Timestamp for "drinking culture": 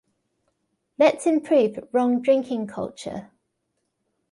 2.23-3.29